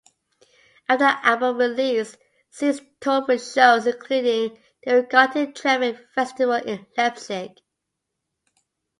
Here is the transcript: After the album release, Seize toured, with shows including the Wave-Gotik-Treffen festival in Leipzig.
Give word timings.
After 0.89 1.05
the 1.05 1.27
album 1.27 1.57
release, 1.57 2.17
Seize 2.49 2.81
toured, 3.01 3.27
with 3.27 3.47
shows 3.53 3.85
including 3.85 4.57
the 4.83 4.93
Wave-Gotik-Treffen 4.95 6.07
festival 6.15 6.55
in 6.55 6.87
Leipzig. 6.97 7.51